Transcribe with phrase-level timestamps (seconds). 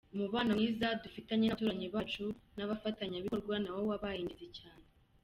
[0.15, 4.85] Umubano mwiza dufitanye n’abaturanyi bacu n’abafatanyabikorwa nawo wabaye ingenzi cyane.